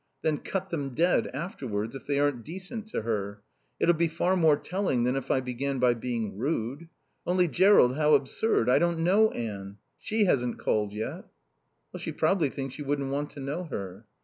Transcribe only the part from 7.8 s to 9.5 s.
how absurd I don't know